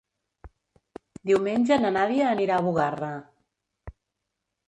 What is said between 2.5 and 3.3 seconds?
a Bugarra.